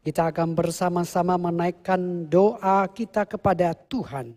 Kita 0.00 0.32
akan 0.32 0.56
bersama-sama 0.56 1.36
menaikkan 1.36 2.24
doa 2.24 2.88
kita 2.88 3.28
kepada 3.28 3.76
Tuhan. 3.76 4.32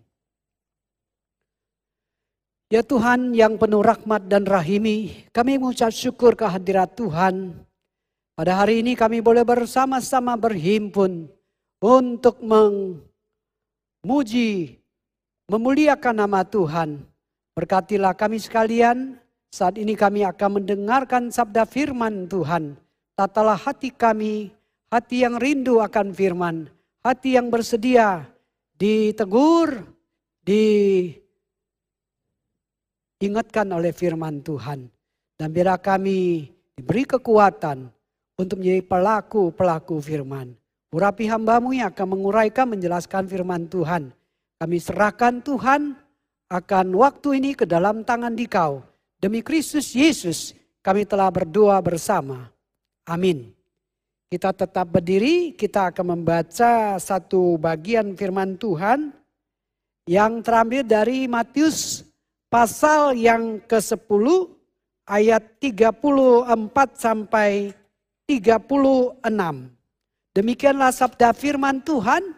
Ya 2.68 2.84
Tuhan 2.84 3.32
yang 3.32 3.56
penuh 3.56 3.80
rahmat 3.80 4.28
dan 4.28 4.44
rahimi, 4.44 5.24
kami 5.32 5.56
mengucap 5.56 5.88
syukur 5.88 6.36
kehadirat 6.36 6.92
Tuhan. 6.92 7.56
Pada 8.34 8.60
hari 8.60 8.84
ini 8.84 8.92
kami 8.92 9.24
boleh 9.24 9.40
bersama-sama 9.46 10.36
berhimpun 10.36 11.32
untuk 11.80 12.42
memuji, 14.04 14.76
memuliakan 15.48 16.16
nama 16.18 16.44
Tuhan. 16.44 16.98
Berkatilah 17.54 18.12
kami 18.12 18.42
sekalian, 18.42 19.16
saat 19.54 19.78
ini 19.78 19.94
kami 19.94 20.26
akan 20.26 20.60
mendengarkan 20.60 21.30
sabda 21.30 21.62
firman 21.64 22.26
Tuhan. 22.26 22.74
Tatalah 23.14 23.54
hati 23.54 23.94
kami 23.94 24.50
hati 24.94 25.26
yang 25.26 25.34
rindu 25.42 25.82
akan 25.82 26.14
firman, 26.14 26.70
hati 27.02 27.34
yang 27.34 27.50
bersedia 27.50 28.30
ditegur, 28.78 29.82
diingatkan 33.18 33.66
oleh 33.74 33.90
firman 33.90 34.38
Tuhan. 34.46 34.86
Dan 35.34 35.50
biar 35.50 35.82
kami 35.82 36.46
diberi 36.78 37.02
kekuatan 37.02 37.90
untuk 38.38 38.62
menjadi 38.62 38.86
pelaku-pelaku 38.86 39.98
firman. 39.98 40.54
Urapi 40.94 41.26
hambamu 41.26 41.74
yang 41.74 41.90
akan 41.90 42.14
menguraikan, 42.14 42.70
menjelaskan 42.70 43.26
firman 43.26 43.66
Tuhan. 43.66 44.14
Kami 44.62 44.78
serahkan 44.78 45.42
Tuhan 45.42 45.98
akan 46.46 46.86
waktu 46.94 47.42
ini 47.42 47.58
ke 47.58 47.66
dalam 47.66 48.06
tangan 48.06 48.38
dikau. 48.38 48.78
Demi 49.18 49.42
Kristus 49.42 49.90
Yesus 49.90 50.54
kami 50.86 51.02
telah 51.02 51.26
berdoa 51.34 51.82
bersama. 51.82 52.46
Amin. 53.10 53.63
Kita 54.34 54.50
tetap 54.50 54.90
berdiri, 54.90 55.54
kita 55.54 55.94
akan 55.94 56.18
membaca 56.18 56.98
satu 56.98 57.54
bagian 57.54 58.18
firman 58.18 58.58
Tuhan 58.58 59.14
yang 60.10 60.42
terambil 60.42 60.82
dari 60.82 61.30
Matius 61.30 62.02
pasal 62.50 63.14
yang 63.14 63.62
ke-10 63.62 64.26
ayat 65.06 65.38
34 65.62 66.50
sampai 66.98 67.78
36. 68.26 69.22
Demikianlah 70.34 70.90
sabda 70.90 71.30
firman 71.30 71.78
Tuhan, 71.86 72.34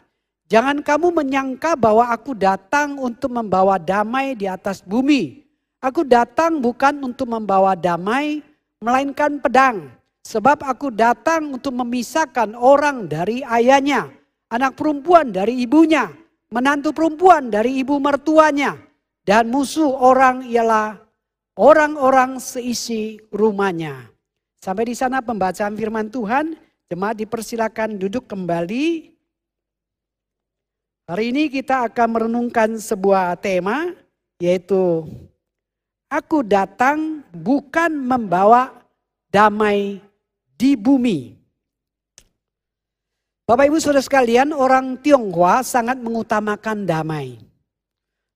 jangan 0.53 0.85
kamu 0.85 1.17
menyangka 1.17 1.81
bahwa 1.81 2.13
aku 2.13 2.37
datang 2.37 3.01
untuk 3.01 3.33
membawa 3.33 3.81
damai 3.81 4.37
di 4.37 4.45
atas 4.45 4.85
bumi. 4.85 5.49
Aku 5.81 6.05
datang 6.05 6.61
bukan 6.61 7.09
untuk 7.09 7.25
membawa 7.25 7.73
damai, 7.73 8.45
melainkan 8.85 9.41
pedang. 9.41 9.97
Sebab 10.27 10.67
aku 10.67 10.91
datang 10.91 11.55
untuk 11.55 11.71
memisahkan 11.71 12.59
orang 12.59 13.07
dari 13.07 13.47
ayahnya, 13.47 14.11
anak 14.51 14.75
perempuan 14.75 15.31
dari 15.31 15.63
ibunya, 15.63 16.11
menantu 16.51 16.91
perempuan 16.91 17.47
dari 17.47 17.79
ibu 17.79 17.95
mertuanya, 18.03 18.75
dan 19.23 19.47
musuh 19.47 19.87
orang 19.87 20.43
ialah 20.51 20.99
orang-orang 21.55 22.43
seisi 22.43 23.23
rumahnya. 23.31 24.11
Sampai 24.59 24.91
di 24.91 24.99
sana 24.99 25.23
pembacaan 25.23 25.79
firman 25.79 26.11
Tuhan, 26.11 26.59
jemaat 26.91 27.23
dipersilakan 27.23 27.95
duduk 27.95 28.27
kembali. 28.27 29.15
Hari 31.07 31.25
ini 31.31 31.47
kita 31.55 31.87
akan 31.87 32.09
merenungkan 32.11 32.75
sebuah 32.83 33.39
tema, 33.39 33.95
yaitu 34.43 35.07
Aku 36.11 36.43
datang 36.43 37.23
bukan 37.31 37.95
membawa 37.95 38.75
damai 39.31 40.06
di 40.57 40.75
bumi. 40.75 41.37
Bapak 43.47 43.71
Ibu 43.71 43.79
Saudara 43.79 44.03
sekalian, 44.03 44.51
orang 44.51 44.99
Tionghoa 44.99 45.63
sangat 45.63 46.03
mengutamakan 46.03 46.83
damai. 46.83 47.39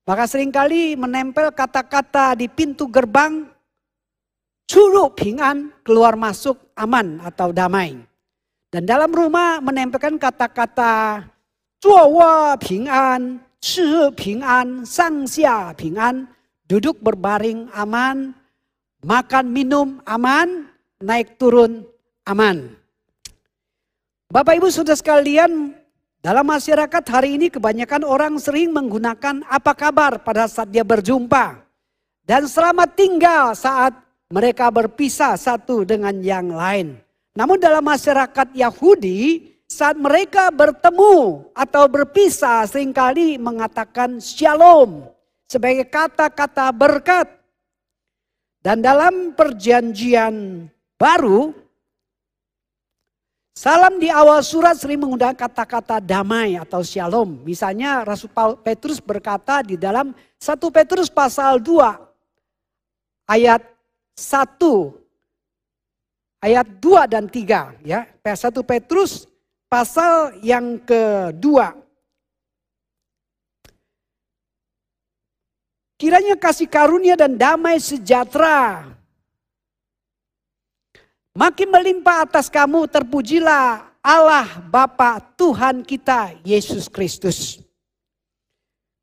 Maka 0.07 0.31
sering 0.31 0.55
kali 0.55 0.95
menempel 0.95 1.51
kata-kata 1.51 2.39
di 2.39 2.47
pintu 2.47 2.87
gerbang, 2.87 3.49
Curu 4.71 5.11
pingan, 5.11 5.75
keluar 5.83 6.15
masuk 6.15 6.55
aman 6.79 7.19
atau 7.27 7.51
damai. 7.51 7.99
Dan 8.71 8.87
dalam 8.87 9.11
rumah 9.11 9.59
menempelkan 9.59 10.15
kata-kata, 10.15 11.27
Zuowa 11.83 12.55
pingan, 12.55 13.43
Ci 13.59 13.83
pingan, 14.15 14.87
Sangxia 14.87 15.75
pingan, 15.75 16.31
duduk 16.71 17.03
berbaring 17.03 17.67
aman, 17.75 18.31
makan 19.03 19.47
minum 19.51 19.99
aman, 20.07 20.71
naik 21.03 21.35
turun 21.35 21.83
aman. 22.25 22.75
Bapak 24.31 24.63
Ibu 24.63 24.71
sudah 24.71 24.95
sekalian, 24.95 25.75
dalam 26.21 26.47
masyarakat 26.47 27.05
hari 27.09 27.41
ini 27.41 27.49
kebanyakan 27.49 28.05
orang 28.05 28.37
sering 28.37 28.71
menggunakan 28.71 29.43
apa 29.49 29.73
kabar 29.73 30.21
pada 30.21 30.47
saat 30.47 30.69
dia 30.69 30.85
berjumpa. 30.85 31.59
Dan 32.23 32.47
selamat 32.47 32.95
tinggal 32.95 33.57
saat 33.57 33.97
mereka 34.31 34.71
berpisah 34.71 35.35
satu 35.35 35.83
dengan 35.83 36.15
yang 36.23 36.55
lain. 36.55 36.95
Namun 37.35 37.59
dalam 37.59 37.83
masyarakat 37.83 38.55
Yahudi, 38.55 39.51
saat 39.71 39.99
mereka 39.99 40.51
bertemu 40.51 41.47
atau 41.55 41.87
berpisah 41.87 42.67
sering 42.67 42.91
kali 42.91 43.39
mengatakan 43.39 44.19
shalom 44.19 45.07
sebagai 45.47 45.87
kata-kata 45.87 46.71
berkat. 46.75 47.27
Dan 48.61 48.85
dalam 48.85 49.33
perjanjian 49.33 50.69
baru 51.01 51.57
Salam 53.61 54.01
di 54.01 54.09
awal 54.09 54.41
surat 54.41 54.73
sering 54.73 55.05
menggunakan 55.05 55.37
kata-kata 55.37 56.01
damai 56.01 56.57
atau 56.57 56.81
shalom. 56.81 57.45
Misalnya 57.45 58.01
Rasul 58.09 58.33
Petrus 58.65 59.05
berkata 59.05 59.61
di 59.61 59.77
dalam 59.77 60.17
1 60.41 60.57
Petrus 60.73 61.13
pasal 61.13 61.61
2 61.61 63.29
ayat 63.29 63.61
1 64.17 66.41
ayat 66.41 66.73
2 66.73 67.13
dan 67.13 67.29
3 67.29 67.85
ya. 67.85 68.09
1 68.25 68.65
Petrus 68.65 69.29
pasal 69.69 70.41
yang 70.41 70.81
kedua. 70.81 71.77
Kiranya 76.01 76.41
kasih 76.41 76.65
karunia 76.65 77.13
dan 77.13 77.37
damai 77.37 77.77
sejahtera 77.77 78.89
Makin 81.31 81.71
melimpah 81.71 82.27
atas 82.27 82.51
kamu 82.51 82.91
terpujilah 82.91 83.87
Allah 84.03 84.51
Bapa 84.67 85.23
Tuhan 85.39 85.87
kita 85.87 86.35
Yesus 86.43 86.91
Kristus. 86.91 87.63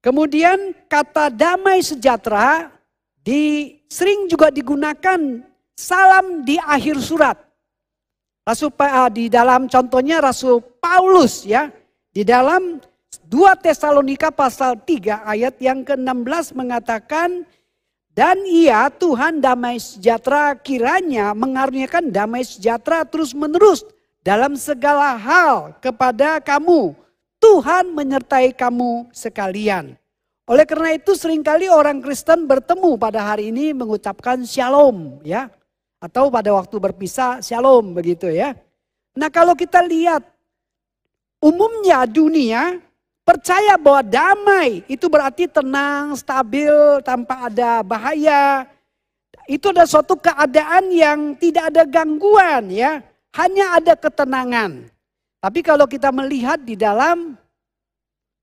Kemudian 0.04 0.76
kata 0.92 1.32
damai 1.32 1.80
sejahtera 1.80 2.68
di 3.24 3.76
sering 3.88 4.28
juga 4.28 4.52
digunakan 4.52 5.20
salam 5.76 6.44
di 6.44 6.60
akhir 6.60 7.00
surat. 7.00 7.38
Rasul 8.44 8.72
ah, 8.80 9.12
di 9.12 9.28
dalam 9.28 9.68
contohnya 9.68 10.24
Rasul 10.24 10.64
Paulus 10.80 11.44
ya 11.44 11.72
di 12.12 12.24
dalam 12.24 12.80
2 13.28 13.64
Tesalonika 13.64 14.32
pasal 14.32 14.80
3 14.84 15.28
ayat 15.28 15.60
yang 15.60 15.84
ke-16 15.84 16.56
mengatakan 16.56 17.44
dan 18.18 18.42
ia 18.50 18.90
Tuhan 18.90 19.38
damai 19.38 19.78
sejahtera 19.78 20.58
kiranya 20.58 21.38
mengaruniakan 21.38 22.10
damai 22.10 22.42
sejahtera 22.42 23.06
terus 23.06 23.30
menerus 23.38 23.86
dalam 24.26 24.58
segala 24.58 25.14
hal 25.14 25.78
kepada 25.78 26.42
kamu. 26.42 26.98
Tuhan 27.38 27.94
menyertai 27.94 28.58
kamu 28.58 29.14
sekalian. 29.14 29.94
Oleh 30.50 30.66
karena 30.66 30.98
itu 30.98 31.14
sering 31.14 31.46
kali 31.46 31.70
orang 31.70 32.02
Kristen 32.02 32.50
bertemu 32.50 32.98
pada 32.98 33.22
hari 33.22 33.54
ini 33.54 33.78
mengucapkan 33.78 34.42
shalom 34.42 35.22
ya. 35.22 35.54
Atau 36.02 36.34
pada 36.34 36.58
waktu 36.58 36.74
berpisah 36.74 37.46
shalom 37.46 37.94
begitu 37.94 38.34
ya. 38.34 38.58
Nah 39.14 39.30
kalau 39.30 39.54
kita 39.54 39.86
lihat 39.86 40.26
umumnya 41.38 42.10
dunia 42.10 42.82
Percaya 43.28 43.76
bahwa 43.76 44.08
damai 44.08 44.88
itu 44.88 45.12
berarti 45.12 45.52
tenang, 45.52 46.16
stabil, 46.16 46.72
tanpa 47.04 47.52
ada 47.52 47.84
bahaya. 47.84 48.64
Itu 49.52 49.76
adalah 49.76 49.84
suatu 49.84 50.16
keadaan 50.16 50.88
yang 50.96 51.36
tidak 51.36 51.76
ada 51.76 51.84
gangguan 51.84 52.72
ya. 52.72 53.04
Hanya 53.36 53.84
ada 53.84 54.00
ketenangan. 54.00 54.88
Tapi 55.44 55.60
kalau 55.60 55.84
kita 55.92 56.08
melihat 56.16 56.64
di 56.64 56.80
dalam 56.80 57.36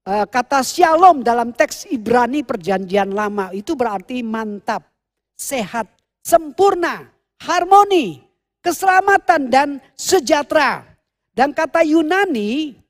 uh, 0.04 0.26
kata 0.28 0.60
shalom 0.60 1.24
dalam 1.24 1.56
teks 1.56 1.88
Ibrani 1.88 2.44
perjanjian 2.44 3.08
lama 3.08 3.56
itu 3.56 3.72
berarti 3.72 4.20
mantap, 4.20 4.84
sehat, 5.32 5.88
sempurna, 6.20 7.08
harmoni, 7.40 8.20
keselamatan 8.60 9.48
dan 9.48 9.68
sejahtera. 9.96 10.84
Dan 11.32 11.56
kata 11.56 11.80
Yunani 11.88 12.83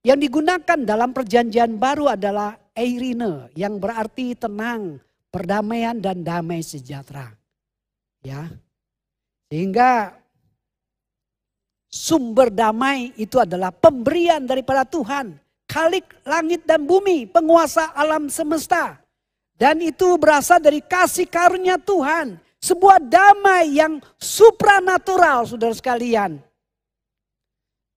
yang 0.00 0.16
digunakan 0.16 0.78
dalam 0.80 1.12
perjanjian 1.12 1.76
baru 1.76 2.16
adalah 2.16 2.56
eirine 2.72 3.52
yang 3.52 3.76
berarti 3.76 4.32
tenang, 4.32 4.96
perdamaian 5.28 5.96
dan 6.00 6.24
damai 6.24 6.64
sejahtera. 6.64 7.28
Ya. 8.24 8.48
Sehingga 9.52 10.16
sumber 11.90 12.48
damai 12.48 13.12
itu 13.20 13.36
adalah 13.36 13.68
pemberian 13.74 14.44
daripada 14.48 14.88
Tuhan. 14.88 15.36
Kalik 15.70 16.26
langit 16.26 16.66
dan 16.66 16.82
bumi, 16.82 17.30
penguasa 17.30 17.94
alam 17.94 18.26
semesta. 18.26 18.98
Dan 19.54 19.84
itu 19.84 20.16
berasal 20.16 20.58
dari 20.58 20.80
kasih 20.80 21.28
karunia 21.28 21.76
Tuhan. 21.76 22.40
Sebuah 22.60 22.98
damai 23.00 23.76
yang 23.76 24.00
supranatural 24.16 25.44
saudara 25.46 25.76
sekalian. 25.76 26.40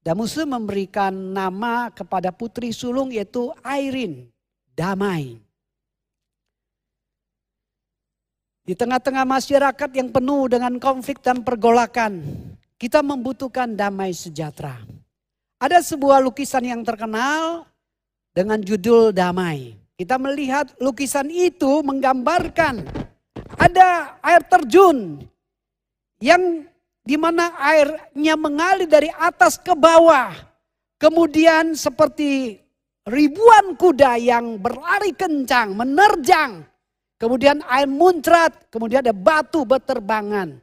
Dan 0.03 0.19
Muslim 0.19 0.51
memberikan 0.51 1.15
nama 1.15 1.87
kepada 1.87 2.35
putri 2.35 2.75
sulung 2.75 3.07
yaitu 3.07 3.55
Airin, 3.63 4.27
damai. 4.75 5.39
Di 8.67 8.75
tengah-tengah 8.75 9.23
masyarakat 9.23 9.89
yang 9.95 10.11
penuh 10.11 10.51
dengan 10.51 10.75
konflik 10.79 11.23
dan 11.23 11.39
pergolakan, 11.39 12.19
kita 12.75 12.99
membutuhkan 12.99 13.75
damai 13.79 14.11
sejahtera. 14.11 14.75
Ada 15.55 15.79
sebuah 15.79 16.19
lukisan 16.19 16.67
yang 16.67 16.83
terkenal 16.83 17.63
dengan 18.35 18.59
judul 18.59 19.15
damai. 19.15 19.79
Kita 19.95 20.19
melihat 20.19 20.75
lukisan 20.83 21.31
itu 21.31 21.79
menggambarkan 21.79 22.83
ada 23.55 24.19
air 24.19 24.43
terjun 24.43 25.23
yang 26.19 26.67
di 27.03 27.19
mana 27.19 27.51
airnya 27.59 28.39
mengalir 28.39 28.87
dari 28.87 29.11
atas 29.11 29.59
ke 29.59 29.75
bawah. 29.75 30.31
Kemudian 30.95 31.75
seperti 31.75 32.63
ribuan 33.03 33.75
kuda 33.75 34.15
yang 34.15 34.55
berlari 34.55 35.11
kencang, 35.11 35.75
menerjang. 35.75 36.63
Kemudian 37.19 37.63
air 37.67 37.87
muncrat, 37.87 38.71
kemudian 38.71 39.03
ada 39.03 39.15
batu 39.15 39.63
berterbangan. 39.63 40.59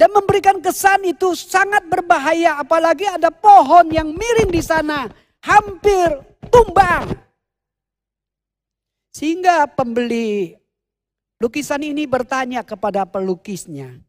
Dan 0.00 0.08
memberikan 0.16 0.64
kesan 0.64 1.04
itu 1.04 1.36
sangat 1.36 1.84
berbahaya, 1.84 2.56
apalagi 2.56 3.04
ada 3.04 3.28
pohon 3.28 3.92
yang 3.92 4.16
miring 4.16 4.48
di 4.48 4.64
sana, 4.64 5.12
hampir 5.44 6.08
tumbang. 6.48 7.04
Sehingga 9.12 9.68
pembeli 9.68 10.56
lukisan 11.36 11.84
ini 11.84 12.08
bertanya 12.08 12.64
kepada 12.64 13.04
pelukisnya, 13.04 14.00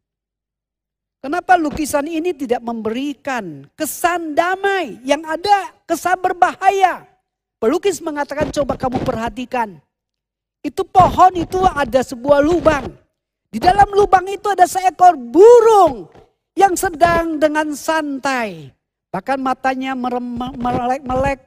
Kenapa 1.22 1.54
lukisan 1.54 2.10
ini 2.10 2.34
tidak 2.34 2.66
memberikan 2.66 3.70
kesan 3.78 4.34
damai 4.34 4.98
yang 5.06 5.22
ada 5.22 5.70
kesan 5.86 6.18
berbahaya? 6.18 7.06
Pelukis 7.62 8.02
mengatakan 8.02 8.50
coba 8.50 8.74
kamu 8.74 9.06
perhatikan. 9.06 9.78
Itu 10.66 10.82
pohon 10.82 11.38
itu 11.38 11.62
ada 11.62 12.02
sebuah 12.02 12.42
lubang. 12.42 12.90
Di 13.54 13.62
dalam 13.62 13.94
lubang 13.94 14.26
itu 14.34 14.50
ada 14.50 14.66
seekor 14.66 15.14
burung 15.14 16.10
yang 16.58 16.74
sedang 16.74 17.38
dengan 17.38 17.70
santai. 17.78 18.74
Bahkan 19.14 19.38
matanya 19.46 19.94
melek-melek. 20.58 21.38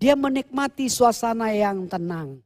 Dia 0.00 0.16
menikmati 0.16 0.88
suasana 0.88 1.52
yang 1.52 1.84
tenang. 1.92 2.40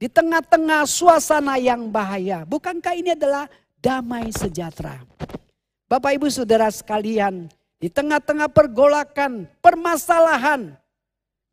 Di 0.00 0.08
tengah-tengah 0.08 0.88
suasana 0.88 1.60
yang 1.60 1.92
bahaya. 1.92 2.48
Bukankah 2.48 2.96
ini 2.96 3.12
adalah 3.12 3.44
damai 3.76 4.32
sejahtera? 4.32 5.04
Bapak 5.88 6.20
Ibu 6.20 6.28
Saudara 6.28 6.68
sekalian, 6.68 7.48
di 7.80 7.88
tengah-tengah 7.88 8.52
pergolakan, 8.52 9.48
permasalahan, 9.64 10.76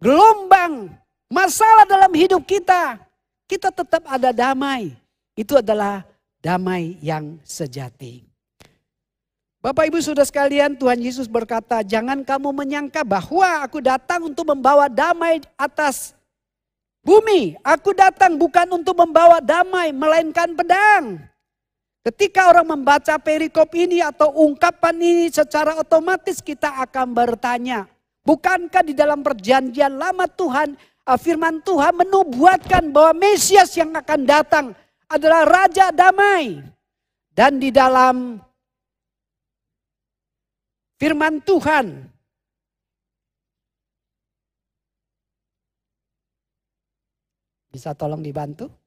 gelombang, 0.03 0.91
masalah 1.31 1.87
dalam 1.87 2.11
hidup 2.11 2.43
kita, 2.43 2.99
kita 3.47 3.71
tetap 3.71 4.03
ada 4.03 4.35
damai. 4.35 4.91
Itu 5.39 5.55
adalah 5.55 6.03
damai 6.43 6.99
yang 6.99 7.39
sejati. 7.47 8.27
Bapak 9.63 9.87
Ibu 9.87 10.03
Saudara 10.03 10.27
sekalian, 10.27 10.75
Tuhan 10.75 10.99
Yesus 10.99 11.31
berkata, 11.31 11.79
"Jangan 11.79 12.19
kamu 12.19 12.51
menyangka 12.51 13.07
bahwa 13.07 13.63
aku 13.63 13.79
datang 13.79 14.27
untuk 14.27 14.51
membawa 14.51 14.91
damai 14.91 15.39
atas 15.55 16.11
bumi. 17.07 17.55
Aku 17.63 17.95
datang 17.95 18.35
bukan 18.35 18.67
untuk 18.67 18.99
membawa 18.99 19.39
damai, 19.39 19.95
melainkan 19.95 20.51
pedang." 20.59 21.23
Ketika 22.05 22.53
orang 22.53 22.69
membaca 22.69 23.17
perikop 23.17 23.73
ini 23.73 23.97
atau 23.97 24.29
ungkapan 24.29 24.93
ini 25.01 25.25
secara 25.33 25.73
otomatis 25.81 26.37
kita 26.37 26.69
akan 26.85 27.17
bertanya. 27.17 27.89
Bukankah 28.21 28.85
di 28.85 28.93
dalam 28.93 29.25
perjanjian 29.25 29.97
lama 29.97 30.29
Tuhan, 30.29 30.77
uh, 31.01 31.17
firman 31.17 31.65
Tuhan 31.65 31.97
menubuatkan 31.97 32.93
bahwa 32.93 33.25
Mesias 33.25 33.73
yang 33.73 33.89
akan 33.97 34.21
datang 34.21 34.65
adalah 35.09 35.49
Raja 35.49 35.89
Damai. 35.89 36.61
Dan 37.33 37.57
di 37.57 37.73
dalam 37.73 38.37
firman 41.01 41.41
Tuhan, 41.41 42.05
bisa 47.73 47.97
tolong 47.97 48.21
dibantu? 48.21 48.84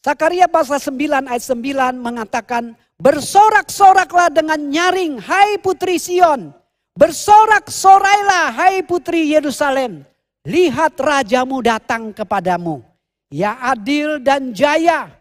Sakaria 0.00 0.48
pasal 0.48 0.80
9 0.80 1.28
ayat 1.28 1.44
9 1.44 2.00
mengatakan, 2.00 2.72
Bersorak-soraklah 3.00 4.32
dengan 4.32 4.56
nyaring, 4.56 5.20
hai 5.20 5.60
putri 5.60 6.00
Sion. 6.00 6.52
Bersorak-sorailah, 6.96 8.52
hai 8.56 8.80
putri 8.84 9.32
Yerusalem. 9.32 10.04
Lihat 10.48 10.96
rajamu 10.96 11.60
datang 11.60 12.16
kepadamu. 12.16 12.80
Ya 13.28 13.60
adil 13.60 14.20
dan 14.24 14.56
jaya. 14.56 15.12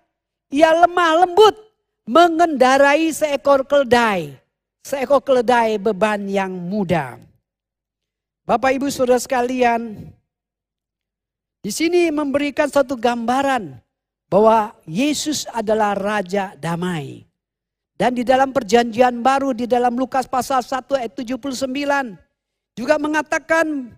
Ia 0.47 0.71
lemah 0.75 1.27
lembut, 1.27 1.55
mengendarai 2.07 3.11
seekor 3.11 3.67
keledai. 3.67 4.39
Seekor 4.83 5.19
keledai 5.19 5.75
beban 5.75 6.23
yang 6.23 6.55
muda. 6.55 7.19
Bapak 8.47 8.79
ibu 8.79 8.87
saudara 8.87 9.19
sekalian, 9.19 10.09
di 11.59 11.71
sini 11.71 12.07
memberikan 12.09 12.71
satu 12.71 12.95
gambaran 12.95 13.77
bahwa 14.29 14.77
Yesus 14.85 15.49
adalah 15.49 15.97
Raja 15.97 16.53
Damai. 16.55 17.25
Dan 17.99 18.15
di 18.15 18.23
dalam 18.23 18.55
perjanjian 18.55 19.19
baru 19.19 19.51
di 19.51 19.67
dalam 19.67 19.99
Lukas 19.99 20.23
pasal 20.23 20.63
1 20.63 20.87
ayat 20.95 21.13
79 21.19 21.59
juga 22.79 22.95
mengatakan 22.95 23.91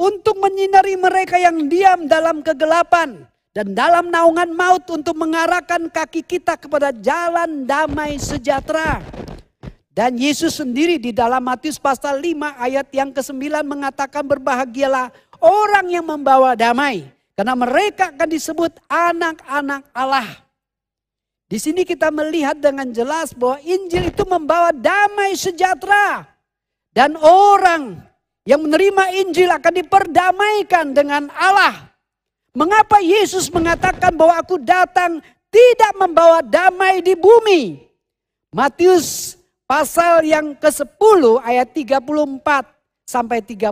untuk 0.00 0.40
menyinari 0.40 0.96
mereka 0.96 1.36
yang 1.36 1.68
diam 1.68 2.08
dalam 2.08 2.40
kegelapan 2.40 3.28
dan 3.52 3.76
dalam 3.76 4.08
naungan 4.08 4.56
maut 4.56 4.88
untuk 4.88 5.12
mengarahkan 5.20 5.92
kaki 5.92 6.24
kita 6.24 6.56
kepada 6.56 6.96
jalan 6.96 7.68
damai 7.68 8.16
sejahtera. 8.16 9.04
Dan 9.92 10.16
Yesus 10.16 10.60
sendiri 10.60 10.96
di 10.96 11.12
dalam 11.12 11.40
Matius 11.40 11.80
pasal 11.80 12.20
5 12.20 12.56
ayat 12.56 12.88
yang 12.92 13.12
ke-9 13.12 13.64
mengatakan 13.64 14.24
berbahagialah 14.24 15.12
orang 15.40 15.88
yang 15.88 16.04
membawa 16.04 16.52
damai 16.52 17.15
karena 17.36 17.52
mereka 17.52 18.16
akan 18.16 18.28
disebut 18.32 18.72
anak-anak 18.88 19.84
Allah. 19.92 20.40
Di 21.46 21.60
sini 21.62 21.86
kita 21.86 22.10
melihat 22.10 22.58
dengan 22.58 22.90
jelas 22.90 23.30
bahwa 23.36 23.60
Injil 23.62 24.10
itu 24.10 24.24
membawa 24.26 24.72
damai 24.74 25.36
sejahtera. 25.36 26.26
Dan 26.90 27.14
orang 27.20 28.00
yang 28.48 28.64
menerima 28.64 29.04
Injil 29.20 29.52
akan 29.52 29.74
diperdamaikan 29.84 30.96
dengan 30.96 31.28
Allah. 31.36 31.92
Mengapa 32.56 33.04
Yesus 33.04 33.52
mengatakan 33.52 34.16
bahwa 34.16 34.40
aku 34.40 34.56
datang 34.56 35.20
tidak 35.52 35.92
membawa 36.00 36.40
damai 36.40 37.04
di 37.04 37.12
bumi? 37.12 37.84
Matius 38.48 39.36
pasal 39.68 40.24
yang 40.24 40.56
ke-10 40.56 41.20
ayat 41.44 41.68
34 41.68 42.00
sampai 43.04 43.44
36. 43.44 43.70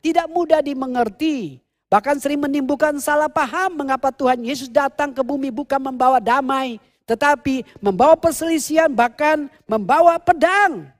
Tidak 0.00 0.26
mudah 0.32 0.64
dimengerti. 0.64 1.67
Bahkan 1.88 2.20
sering 2.20 2.36
menimbulkan 2.36 3.00
salah 3.00 3.32
paham 3.32 3.80
mengapa 3.80 4.12
Tuhan 4.12 4.44
Yesus 4.44 4.68
datang 4.68 5.08
ke 5.08 5.24
bumi 5.24 5.48
bukan 5.48 5.80
membawa 5.80 6.20
damai. 6.20 6.76
Tetapi 7.08 7.64
membawa 7.80 8.12
perselisihan 8.12 8.92
bahkan 8.92 9.48
membawa 9.64 10.20
pedang. 10.20 10.92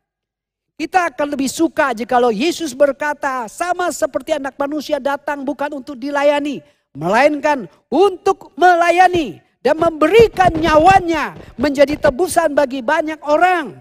Kita 0.81 1.13
akan 1.13 1.37
lebih 1.37 1.53
suka 1.53 1.93
jikalau 1.93 2.33
Yesus 2.33 2.73
berkata 2.73 3.45
sama 3.53 3.93
seperti 3.93 4.41
anak 4.41 4.57
manusia 4.57 4.97
datang 4.97 5.45
bukan 5.45 5.77
untuk 5.77 6.01
dilayani. 6.01 6.65
Melainkan 6.97 7.69
untuk 7.93 8.57
melayani 8.57 9.45
dan 9.61 9.77
memberikan 9.77 10.49
nyawanya 10.57 11.37
menjadi 11.61 12.01
tebusan 12.01 12.57
bagi 12.57 12.81
banyak 12.81 13.21
orang. 13.21 13.77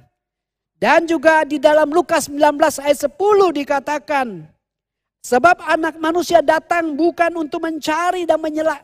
Dan 0.76 1.08
juga 1.08 1.48
di 1.48 1.56
dalam 1.58 1.88
Lukas 1.88 2.28
19 2.28 2.84
ayat 2.84 3.00
10 3.08 3.16
dikatakan, 3.64 4.28
Sebab 5.27 5.60
anak 5.60 6.00
manusia 6.00 6.39
datang 6.39 6.96
bukan 6.96 7.36
untuk 7.36 7.60
mencari 7.60 8.24
dan 8.24 8.39
menyela, 8.39 8.79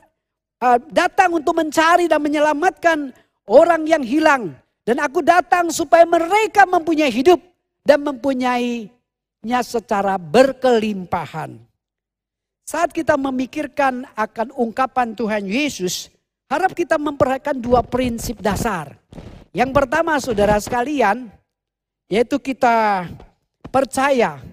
uh, 0.59 0.75
datang 0.91 1.39
untuk 1.39 1.55
mencari 1.55 2.11
dan 2.11 2.19
menyelamatkan 2.19 3.15
orang 3.47 3.87
yang 3.87 4.03
hilang. 4.03 4.51
Dan 4.83 4.99
aku 4.99 5.23
datang 5.23 5.71
supaya 5.71 6.03
mereka 6.03 6.67
mempunyai 6.67 7.07
hidup 7.07 7.39
dan 7.87 8.03
mempunyainya 8.03 9.59
secara 9.63 10.19
berkelimpahan. 10.19 11.55
Saat 12.67 12.91
kita 12.91 13.15
memikirkan 13.15 14.03
akan 14.11 14.51
ungkapan 14.51 15.15
Tuhan 15.15 15.47
Yesus, 15.47 16.11
harap 16.51 16.75
kita 16.75 16.99
memperhatikan 16.99 17.55
dua 17.55 17.79
prinsip 17.87 18.43
dasar. 18.43 18.99
Yang 19.55 19.71
pertama 19.71 20.19
saudara 20.19 20.59
sekalian, 20.59 21.31
yaitu 22.11 22.35
kita 22.35 23.07
percaya 23.71 24.43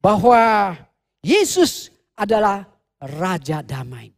bahwa 0.00 0.40
Yesus 1.24 1.88
adalah 2.12 2.68
Raja 3.00 3.64
Damai. 3.64 4.12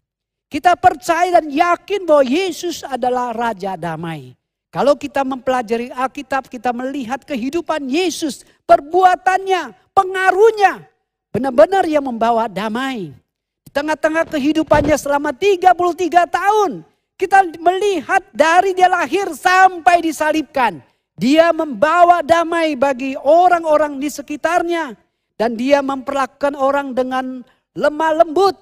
Kita 0.50 0.74
percaya 0.74 1.38
dan 1.38 1.46
yakin 1.46 2.02
bahwa 2.02 2.26
Yesus 2.26 2.82
adalah 2.82 3.30
Raja 3.30 3.78
Damai. 3.78 4.34
Kalau 4.74 4.92
kita 4.92 5.24
mempelajari 5.24 5.88
Alkitab, 5.88 6.52
kita 6.52 6.68
melihat 6.74 7.24
kehidupan 7.24 7.88
Yesus, 7.88 8.44
perbuatannya, 8.68 9.72
pengaruhnya, 9.96 10.84
benar-benar 11.32 11.88
yang 11.88 12.04
membawa 12.04 12.44
damai. 12.44 13.16
Di 13.64 13.70
tengah-tengah 13.72 14.28
kehidupannya 14.28 14.92
selama 15.00 15.32
33 15.32 16.28
tahun, 16.28 16.84
kita 17.16 17.56
melihat 17.56 18.20
dari 18.36 18.76
dia 18.76 18.92
lahir 18.92 19.32
sampai 19.32 20.04
disalibkan. 20.04 20.84
Dia 21.16 21.56
membawa 21.56 22.20
damai 22.20 22.76
bagi 22.76 23.16
orang-orang 23.16 23.96
di 23.96 24.12
sekitarnya. 24.12 24.92
Dan 25.36 25.54
dia 25.60 25.84
memperlakukan 25.84 26.56
orang 26.56 26.96
dengan 26.96 27.44
lemah 27.76 28.24
lembut. 28.24 28.56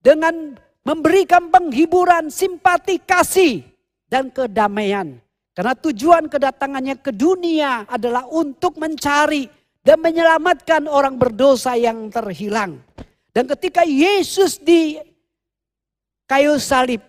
Dengan 0.00 0.56
memberikan 0.88 1.52
penghiburan, 1.52 2.32
simpati, 2.32 2.96
kasih, 2.96 3.60
dan 4.08 4.32
kedamaian. 4.32 5.20
Karena 5.52 5.74
tujuan 5.76 6.30
kedatangannya 6.30 6.96
ke 7.02 7.12
dunia 7.12 7.84
adalah 7.90 8.24
untuk 8.30 8.80
mencari 8.80 9.50
dan 9.84 9.98
menyelamatkan 10.00 10.88
orang 10.88 11.18
berdosa 11.18 11.74
yang 11.74 12.08
terhilang. 12.08 12.80
Dan 13.34 13.44
ketika 13.50 13.84
Yesus 13.84 14.56
di 14.56 14.96
kayu 16.24 16.56
salib, 16.62 17.02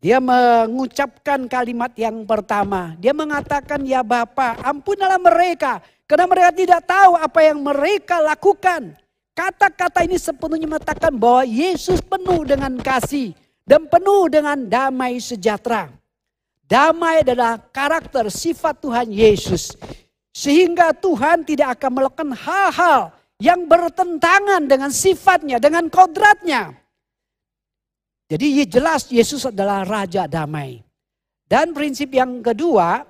dia 0.00 0.16
mengucapkan 0.16 1.44
kalimat 1.44 1.92
yang 1.96 2.24
pertama. 2.24 2.96
Dia 2.96 3.12
mengatakan, 3.12 3.84
ya 3.84 4.00
Bapa, 4.00 4.56
ampunilah 4.64 5.20
mereka. 5.20 5.84
Karena 6.10 6.26
mereka 6.26 6.50
tidak 6.50 6.82
tahu 6.90 7.14
apa 7.14 7.38
yang 7.38 7.62
mereka 7.62 8.18
lakukan. 8.18 8.98
Kata-kata 9.30 10.02
ini 10.02 10.18
sepenuhnya 10.18 10.66
mengatakan 10.66 11.14
bahwa 11.14 11.46
Yesus 11.46 12.02
penuh 12.02 12.42
dengan 12.42 12.74
kasih. 12.82 13.30
Dan 13.62 13.86
penuh 13.86 14.26
dengan 14.26 14.58
damai 14.58 15.22
sejahtera. 15.22 15.86
Damai 16.66 17.22
adalah 17.22 17.62
karakter 17.62 18.26
sifat 18.26 18.82
Tuhan 18.82 19.06
Yesus. 19.06 19.78
Sehingga 20.34 20.90
Tuhan 20.98 21.46
tidak 21.46 21.78
akan 21.78 21.90
melakukan 21.94 22.30
hal-hal 22.34 23.14
yang 23.38 23.70
bertentangan 23.70 24.66
dengan 24.66 24.90
sifatnya, 24.90 25.62
dengan 25.62 25.86
kodratnya. 25.86 26.74
Jadi 28.26 28.66
jelas 28.66 29.06
Yesus 29.06 29.46
adalah 29.46 29.86
Raja 29.86 30.26
Damai. 30.26 30.82
Dan 31.46 31.70
prinsip 31.70 32.10
yang 32.10 32.42
kedua, 32.42 33.06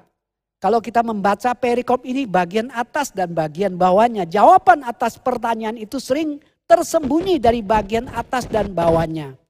kalau 0.61 0.85
kita 0.85 1.01
membaca 1.01 1.57
perikop 1.57 2.05
ini 2.05 2.29
bagian 2.29 2.69
atas 2.77 3.09
dan 3.17 3.33
bagian 3.33 3.81
bawahnya. 3.81 4.29
Jawaban 4.29 4.85
atas 4.85 5.17
pertanyaan 5.17 5.81
itu 5.81 5.97
sering 5.97 6.37
tersembunyi 6.69 7.41
dari 7.41 7.65
bagian 7.65 8.13
atas 8.13 8.45
dan 8.45 8.69
bawahnya. 8.69 9.41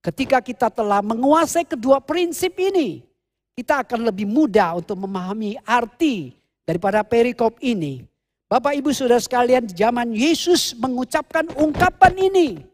Ketika 0.00 0.40
kita 0.40 0.72
telah 0.72 1.04
menguasai 1.04 1.68
kedua 1.68 2.00
prinsip 2.00 2.56
ini, 2.56 3.04
kita 3.52 3.84
akan 3.84 4.08
lebih 4.08 4.24
mudah 4.24 4.80
untuk 4.80 4.96
memahami 5.04 5.60
arti 5.68 6.32
daripada 6.64 7.04
perikop 7.04 7.60
ini. 7.60 8.08
Bapak 8.48 8.72
Ibu 8.78 8.96
Saudara 8.96 9.20
sekalian, 9.20 9.68
zaman 9.68 10.16
Yesus 10.16 10.72
mengucapkan 10.80 11.44
ungkapan 11.60 12.14
ini 12.16 12.64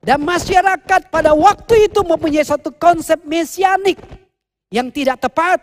dan 0.00 0.22
masyarakat 0.24 1.12
pada 1.12 1.36
waktu 1.36 1.92
itu 1.92 2.00
mempunyai 2.00 2.46
satu 2.46 2.72
konsep 2.72 3.20
mesianik 3.28 4.00
yang 4.72 4.88
tidak 4.88 5.20
tepat. 5.20 5.60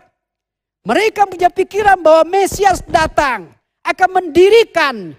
Mereka 0.87 1.27
punya 1.27 1.51
pikiran 1.51 1.99
bahwa 1.99 2.23
Mesias 2.23 2.79
datang 2.87 3.51
akan 3.83 4.09
mendirikan 4.23 5.11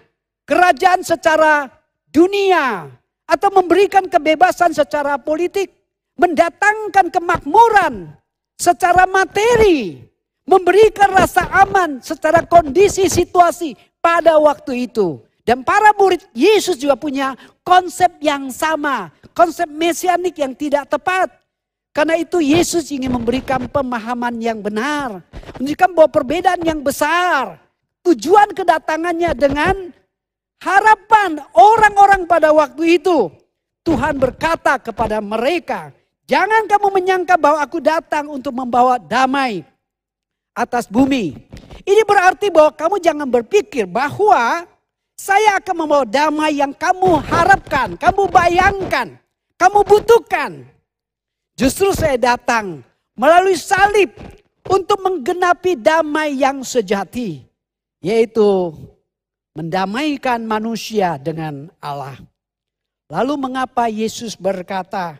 kerajaan 0.49 1.05
secara 1.05 1.69
dunia 2.09 2.89
atau 3.29 3.53
memberikan 3.53 4.09
kebebasan 4.09 4.73
secara 4.73 5.21
politik 5.21 5.69
mendatangkan 6.17 7.13
kemakmuran 7.13 8.17
secara 8.57 9.05
materi, 9.05 10.01
memberikan 10.49 11.13
rasa 11.13 11.45
aman 11.61 12.01
secara 12.01 12.41
kondisi 12.49 13.05
situasi 13.05 13.77
pada 14.01 14.41
waktu 14.41 14.89
itu. 14.89 15.21
Dan 15.45 15.61
para 15.61 15.93
murid 15.93 16.25
Yesus 16.33 16.81
juga 16.81 16.97
punya 16.97 17.37
konsep 17.61 18.09
yang 18.25 18.49
sama, 18.49 19.13
konsep 19.37 19.69
mesianik 19.69 20.33
yang 20.33 20.57
tidak 20.57 20.89
tepat. 20.89 21.29
Karena 21.89 22.15
itu 22.15 22.37
Yesus 22.39 22.93
ingin 22.93 23.11
memberikan 23.11 23.65
pemahaman 23.65 24.37
yang 24.37 24.61
benar, 24.61 25.25
menunjukkan 25.57 25.89
bahwa 25.93 26.09
perbedaan 26.09 26.61
yang 26.61 26.79
besar. 26.85 27.57
Tujuan 28.05 28.55
kedatangannya 28.55 29.31
dengan 29.35 29.75
harapan 30.63 31.43
orang-orang 31.51 32.23
pada 32.29 32.53
waktu 32.55 33.01
itu. 33.01 33.33
Tuhan 33.83 34.21
berkata 34.21 34.77
kepada 34.77 35.17
mereka, 35.19 35.91
Jangan 36.29 36.69
kamu 36.69 36.93
menyangka 36.93 37.41
bahwa 37.41 37.57
aku 37.65 37.81
datang 37.81 38.29
untuk 38.29 38.53
membawa 38.53 39.01
damai 39.01 39.65
atas 40.53 40.85
bumi. 40.85 41.33
Ini 41.81 42.05
berarti 42.05 42.53
bahwa 42.53 42.69
kamu 42.69 43.01
jangan 43.01 43.25
berpikir 43.25 43.89
bahwa 43.89 44.61
saya 45.17 45.57
akan 45.57 45.73
membawa 45.73 46.05
damai 46.05 46.61
yang 46.61 46.69
kamu 46.69 47.17
harapkan, 47.25 47.97
kamu 47.97 48.29
bayangkan, 48.29 49.17
kamu 49.57 49.81
butuhkan. 49.81 50.69
Justru 51.59 51.91
saya 51.91 52.15
datang 52.15 52.79
melalui 53.19 53.59
salib 53.59 54.15
untuk 54.63 54.95
menggenapi 55.03 55.75
damai 55.75 56.39
yang 56.39 56.63
sejati, 56.63 57.43
yaitu 57.99 58.71
mendamaikan 59.51 60.39
manusia 60.47 61.19
dengan 61.19 61.67
Allah. 61.83 62.15
Lalu 63.11 63.35
mengapa 63.35 63.91
Yesus 63.91 64.39
berkata, 64.39 65.19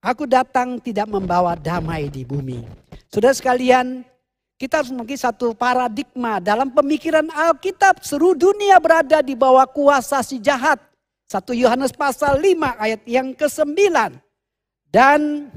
Aku 0.00 0.24
datang 0.24 0.80
tidak 0.80 1.12
membawa 1.12 1.52
damai 1.52 2.08
di 2.08 2.24
bumi. 2.24 2.64
Sudah 3.12 3.36
sekalian, 3.36 4.00
kita 4.56 4.80
harus 4.80 4.88
memiliki 4.88 5.20
satu 5.20 5.52
paradigma 5.52 6.40
dalam 6.40 6.72
pemikiran 6.72 7.28
Alkitab. 7.28 8.00
Seluruh 8.00 8.32
dunia 8.32 8.80
berada 8.80 9.20
di 9.20 9.36
bawah 9.36 9.68
kuasa 9.68 10.24
si 10.24 10.40
jahat. 10.40 10.80
1 11.28 11.36
Yohanes 11.52 11.92
pasal 11.92 12.40
5 12.40 12.80
ayat 12.80 13.02
yang 13.04 13.36
ke-9. 13.36 14.24
Dan 14.96 15.52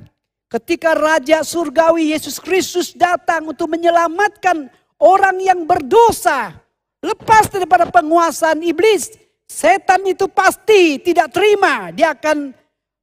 ketika 0.51 0.91
Raja 0.91 1.47
Surgawi 1.47 2.11
Yesus 2.11 2.43
Kristus 2.43 2.91
datang 2.91 3.47
untuk 3.55 3.71
menyelamatkan 3.71 4.67
orang 4.99 5.39
yang 5.39 5.63
berdosa. 5.63 6.59
Lepas 6.99 7.47
daripada 7.47 7.87
penguasaan 7.87 8.59
iblis. 8.67 9.15
Setan 9.47 10.03
itu 10.03 10.27
pasti 10.27 10.99
tidak 10.99 11.31
terima. 11.31 11.95
Dia 11.95 12.11
akan 12.11 12.59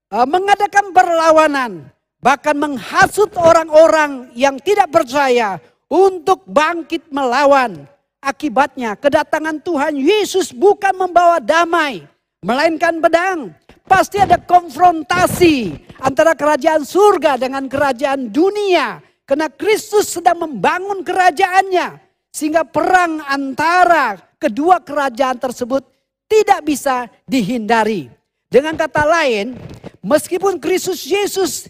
Eh, 0.06 0.22
mengadakan 0.22 0.94
perlawanan, 0.94 1.90
bahkan 2.22 2.54
menghasut 2.54 3.26
orang-orang 3.34 4.30
yang 4.38 4.54
tidak 4.62 4.86
percaya 4.86 5.58
untuk 5.90 6.46
bangkit 6.46 7.10
melawan. 7.10 7.90
Akibatnya 8.22 8.94
kedatangan 8.94 9.58
Tuhan 9.58 9.98
Yesus 9.98 10.54
bukan 10.54 10.94
membawa 10.94 11.42
damai, 11.42 12.06
melainkan 12.46 13.02
pedang. 13.02 13.50
Pasti 13.86 14.18
ada 14.22 14.38
konfrontasi 14.38 15.74
antara 16.02 16.38
kerajaan 16.38 16.86
surga 16.86 17.38
dengan 17.38 17.66
kerajaan 17.66 18.30
dunia. 18.30 19.02
Karena 19.26 19.50
Kristus 19.50 20.14
sedang 20.14 20.46
membangun 20.46 21.02
kerajaannya. 21.02 21.98
Sehingga 22.30 22.62
perang 22.62 23.22
antara 23.26 24.18
kedua 24.38 24.78
kerajaan 24.78 25.38
tersebut 25.42 25.82
tidak 26.30 26.62
bisa 26.62 27.10
dihindari. 27.26 28.10
Dengan 28.46 28.78
kata 28.78 29.02
lain, 29.02 29.58
Meskipun 30.06 30.62
Kristus 30.62 31.02
Yesus 31.02 31.66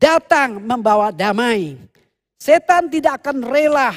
datang 0.00 0.56
membawa 0.56 1.12
damai, 1.12 1.76
setan 2.40 2.88
tidak 2.88 3.20
akan 3.20 3.44
rela 3.44 3.92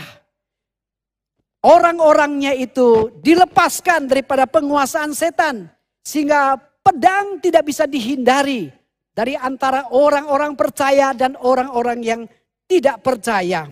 orang-orangnya 1.63 2.51
itu 2.51 3.15
dilepaskan 3.23 4.11
daripada 4.11 4.43
penguasaan 4.43 5.15
setan. 5.15 5.71
Sehingga 6.01 6.57
pedang 6.81 7.37
tidak 7.41 7.69
bisa 7.69 7.85
dihindari 7.85 8.73
dari 9.13 9.37
antara 9.37 9.89
orang-orang 9.93 10.57
percaya 10.57 11.13
dan 11.13 11.37
orang-orang 11.37 11.99
yang 12.01 12.21
tidak 12.65 13.03
percaya. 13.05 13.69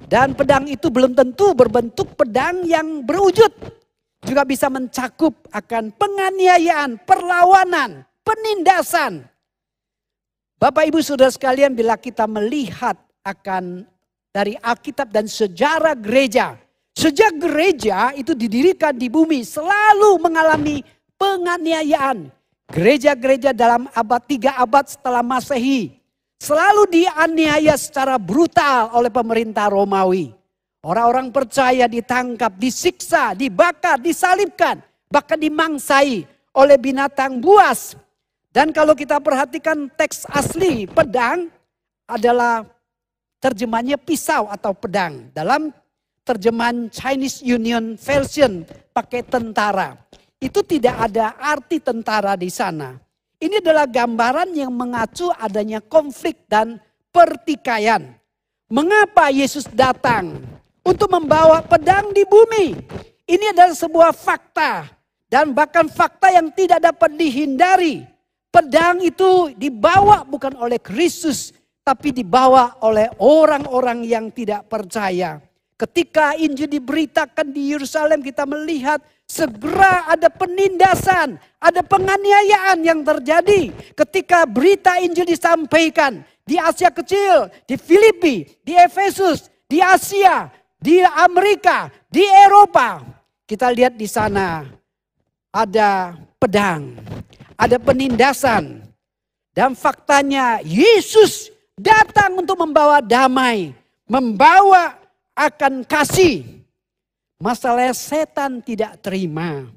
Dan 0.00 0.32
pedang 0.32 0.64
itu 0.70 0.88
belum 0.88 1.12
tentu 1.12 1.52
berbentuk 1.52 2.16
pedang 2.16 2.64
yang 2.64 3.04
berwujud. 3.04 3.52
Juga 4.20 4.44
bisa 4.44 4.68
mencakup 4.68 5.48
akan 5.48 5.96
penganiayaan, 5.96 7.00
perlawanan, 7.08 8.04
penindasan. 8.20 9.24
Bapak 10.60 10.92
Ibu 10.92 11.00
Saudara 11.00 11.32
sekalian 11.32 11.72
bila 11.72 11.96
kita 11.96 12.28
melihat 12.28 13.00
akan 13.24 13.88
dari 14.28 14.60
Alkitab 14.60 15.08
dan 15.08 15.24
sejarah 15.24 15.96
gereja. 15.96 16.60
Sejak 16.92 17.32
gereja 17.40 18.12
itu 18.12 18.36
didirikan 18.36 18.92
di 18.92 19.08
bumi 19.08 19.40
selalu 19.40 20.20
mengalami 20.20 20.84
penganiayaan. 21.20 22.32
Gereja-gereja 22.72 23.52
dalam 23.52 23.84
abad 23.92 24.22
tiga 24.24 24.56
abad 24.56 24.88
setelah 24.88 25.20
masehi. 25.20 26.00
selalu 26.40 26.88
dianiaya 26.88 27.76
secara 27.76 28.16
brutal 28.16 28.88
oleh 28.96 29.12
pemerintah 29.12 29.68
Romawi. 29.68 30.32
Orang-orang 30.80 31.28
percaya 31.28 31.84
ditangkap, 31.84 32.56
disiksa, 32.56 33.36
dibakar, 33.36 34.00
disalibkan, 34.00 34.80
bahkan 35.12 35.36
dimangsai 35.36 36.24
oleh 36.56 36.76
binatang 36.80 37.36
buas. 37.36 37.92
Dan 38.48 38.72
kalau 38.72 38.96
kita 38.96 39.20
perhatikan 39.20 39.92
teks 39.92 40.24
asli 40.32 40.88
pedang 40.88 41.52
adalah 42.08 42.64
terjemahannya 43.44 44.00
pisau 44.00 44.48
atau 44.48 44.72
pedang. 44.72 45.28
Dalam 45.36 45.68
terjemahan 46.24 46.88
Chinese 46.88 47.44
Union 47.44 48.00
Version 48.00 48.64
pakai 48.96 49.20
tentara. 49.20 50.00
Itu 50.40 50.64
tidak 50.64 51.12
ada 51.12 51.36
arti 51.36 51.78
tentara 51.78 52.34
di 52.34 52.48
sana. 52.48 52.96
Ini 53.36 53.60
adalah 53.60 53.84
gambaran 53.84 54.56
yang 54.56 54.72
mengacu 54.72 55.28
adanya 55.36 55.84
konflik 55.84 56.48
dan 56.48 56.80
pertikaian. 57.12 58.16
Mengapa 58.72 59.28
Yesus 59.28 59.68
datang? 59.68 60.40
untuk 60.84 61.08
membawa 61.12 61.60
pedang 61.64 62.10
di 62.10 62.24
bumi. 62.24 62.76
Ini 63.30 63.54
adalah 63.54 63.76
sebuah 63.76 64.10
fakta 64.10 64.90
dan 65.30 65.54
bahkan 65.54 65.86
fakta 65.86 66.34
yang 66.34 66.50
tidak 66.50 66.82
dapat 66.82 67.14
dihindari. 67.14 68.02
Pedang 68.50 68.98
itu 68.98 69.54
dibawa 69.54 70.26
bukan 70.26 70.58
oleh 70.58 70.82
Kristus 70.82 71.54
tapi 71.86 72.10
dibawa 72.10 72.82
oleh 72.82 73.06
orang-orang 73.22 74.02
yang 74.02 74.26
tidak 74.34 74.66
percaya. 74.66 75.38
Ketika 75.80 76.36
Injil 76.36 76.68
diberitakan 76.68 77.56
di 77.56 77.72
Yerusalem 77.72 78.20
kita 78.20 78.44
melihat 78.44 79.00
segera 79.24 80.04
ada 80.12 80.28
penindasan, 80.28 81.40
ada 81.56 81.80
penganiayaan 81.80 82.84
yang 82.84 83.00
terjadi 83.00 83.72
ketika 83.96 84.44
berita 84.44 85.00
Injil 85.00 85.24
disampaikan 85.24 86.20
di 86.44 86.60
Asia 86.60 86.92
Kecil, 86.92 87.48
di 87.64 87.80
Filipi, 87.80 88.44
di 88.60 88.76
Efesus, 88.76 89.48
di 89.64 89.80
Asia, 89.80 90.52
di 90.76 91.00
Amerika, 91.00 91.88
di 92.12 92.28
Eropa. 92.28 93.00
Kita 93.48 93.72
lihat 93.72 93.96
di 93.96 94.04
sana 94.04 94.68
ada 95.48 96.12
pedang, 96.36 96.92
ada 97.56 97.80
penindasan. 97.80 98.84
Dan 99.56 99.72
faktanya 99.72 100.60
Yesus 100.60 101.48
datang 101.72 102.36
untuk 102.36 102.60
membawa 102.60 103.00
damai, 103.00 103.72
membawa 104.04 104.99
akan 105.34 105.84
kasih. 105.86 106.44
Masalahnya 107.40 107.96
setan 107.96 108.60
tidak 108.60 109.00
terima. 109.00 109.68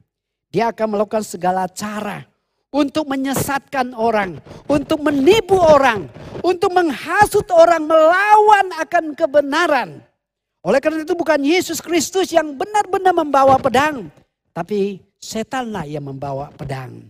Dia 0.51 0.69
akan 0.69 0.97
melakukan 0.97 1.23
segala 1.25 1.65
cara 1.71 2.27
untuk 2.73 3.05
menyesatkan 3.05 3.93
orang, 3.93 4.41
untuk 4.65 4.99
menipu 5.05 5.55
orang, 5.57 6.09
untuk 6.41 6.73
menghasut 6.73 7.45
orang 7.53 7.85
melawan 7.85 8.67
akan 8.81 9.13
kebenaran. 9.13 9.89
Oleh 10.65 10.79
karena 10.81 11.05
itu 11.05 11.13
bukan 11.13 11.39
Yesus 11.41 11.79
Kristus 11.79 12.33
yang 12.33 12.57
benar-benar 12.57 13.13
membawa 13.13 13.55
pedang. 13.61 14.09
Tapi 14.53 15.01
setanlah 15.17 15.85
yang 15.87 16.05
membawa 16.05 16.49
pedang. 16.53 17.03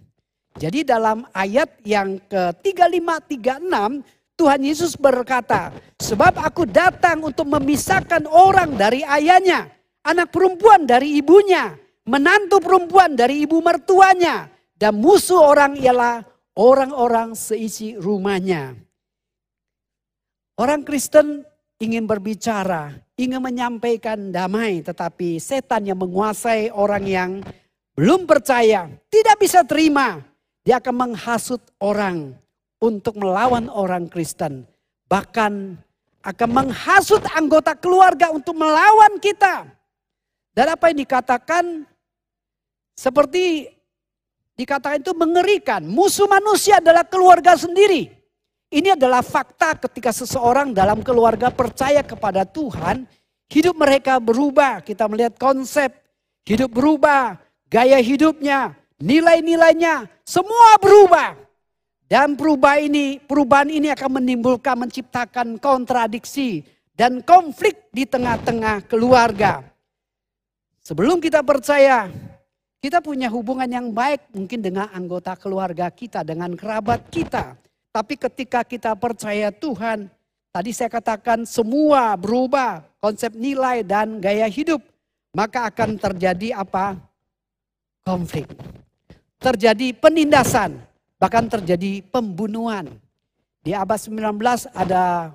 Jadi 0.54 0.86
dalam 0.86 1.26
ayat 1.34 1.82
yang 1.82 2.22
ke-35-36 2.30 4.06
Tuhan 4.34 4.66
Yesus 4.66 4.98
berkata, 4.98 5.70
sebab 6.02 6.42
aku 6.42 6.66
datang 6.66 7.22
untuk 7.22 7.46
memisahkan 7.46 8.26
orang 8.26 8.74
dari 8.74 9.06
ayahnya, 9.06 9.70
anak 10.02 10.34
perempuan 10.34 10.90
dari 10.90 11.22
ibunya, 11.22 11.78
menantu 12.10 12.58
perempuan 12.58 13.14
dari 13.14 13.46
ibu 13.46 13.62
mertuanya, 13.62 14.50
dan 14.74 14.98
musuh 14.98 15.38
orang 15.38 15.78
ialah 15.78 16.26
orang-orang 16.58 17.38
seisi 17.38 17.94
rumahnya. 17.94 18.74
Orang 20.58 20.82
Kristen 20.82 21.46
ingin 21.78 22.10
berbicara, 22.10 22.94
ingin 23.14 23.38
menyampaikan 23.38 24.34
damai, 24.34 24.82
tetapi 24.82 25.38
setan 25.38 25.86
yang 25.86 26.02
menguasai 26.02 26.74
orang 26.74 27.06
yang 27.06 27.32
belum 27.94 28.26
percaya, 28.26 28.90
tidak 29.14 29.38
bisa 29.38 29.62
terima. 29.62 30.26
Dia 30.66 30.82
akan 30.82 30.96
menghasut 30.96 31.60
orang 31.78 32.43
untuk 32.84 33.16
melawan 33.16 33.72
orang 33.72 34.12
Kristen. 34.12 34.68
Bahkan 35.08 35.80
akan 36.20 36.50
menghasut 36.52 37.24
anggota 37.32 37.72
keluarga 37.80 38.36
untuk 38.36 38.60
melawan 38.60 39.16
kita. 39.24 39.64
Dan 40.52 40.76
apa 40.76 40.92
yang 40.92 41.00
dikatakan 41.08 41.88
seperti 42.92 43.72
dikatakan 44.60 45.00
itu 45.00 45.16
mengerikan. 45.16 45.82
Musuh 45.88 46.28
manusia 46.28 46.84
adalah 46.84 47.08
keluarga 47.08 47.56
sendiri. 47.56 48.12
Ini 48.74 48.98
adalah 48.98 49.22
fakta 49.24 49.78
ketika 49.88 50.12
seseorang 50.12 50.74
dalam 50.74 51.06
keluarga 51.06 51.54
percaya 51.54 52.02
kepada 52.02 52.42
Tuhan, 52.44 53.06
hidup 53.48 53.78
mereka 53.78 54.18
berubah. 54.18 54.82
Kita 54.82 55.06
melihat 55.06 55.38
konsep 55.38 55.94
hidup 56.44 56.74
berubah, 56.74 57.38
gaya 57.70 58.02
hidupnya, 58.02 58.74
nilai-nilainya, 58.98 60.10
semua 60.26 60.78
berubah. 60.82 61.43
Dan 62.14 62.38
perubahan 62.38 62.94
ini, 62.94 63.18
perubahan 63.18 63.74
ini 63.74 63.90
akan 63.90 64.22
menimbulkan, 64.22 64.86
menciptakan 64.86 65.58
kontradiksi 65.58 66.62
dan 66.94 67.26
konflik 67.26 67.90
di 67.90 68.06
tengah-tengah 68.06 68.86
keluarga. 68.86 69.66
Sebelum 70.86 71.18
kita 71.18 71.42
percaya, 71.42 72.14
kita 72.78 73.02
punya 73.02 73.34
hubungan 73.34 73.66
yang 73.66 73.90
baik 73.90 74.30
mungkin 74.30 74.62
dengan 74.62 74.94
anggota 74.94 75.34
keluarga 75.34 75.90
kita, 75.90 76.22
dengan 76.22 76.54
kerabat 76.54 77.10
kita. 77.10 77.58
Tapi 77.90 78.14
ketika 78.14 78.62
kita 78.62 78.94
percaya 78.94 79.50
Tuhan, 79.50 80.06
tadi 80.54 80.70
saya 80.70 80.94
katakan 80.94 81.50
semua 81.50 82.14
berubah, 82.14 82.86
konsep 83.02 83.34
nilai 83.34 83.82
dan 83.82 84.22
gaya 84.22 84.46
hidup, 84.46 84.86
maka 85.34 85.66
akan 85.66 85.98
terjadi 85.98 86.62
apa? 86.62 86.94
Konflik. 88.06 88.54
Terjadi 89.42 89.98
penindasan, 89.98 90.93
bahkan 91.24 91.48
terjadi 91.48 92.04
pembunuhan. 92.12 92.92
Di 93.64 93.72
abad 93.72 93.96
19 93.96 94.36
ada 94.76 95.32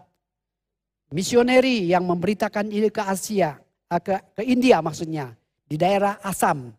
misioneri 1.08 1.88
yang 1.88 2.04
memberitakan 2.04 2.68
ini 2.68 2.92
ke 2.92 3.00
Asia, 3.00 3.56
eh, 3.88 3.96
ke, 3.96 4.20
ke 4.36 4.42
India 4.44 4.84
maksudnya, 4.84 5.32
di 5.64 5.80
daerah 5.80 6.20
Assam. 6.20 6.76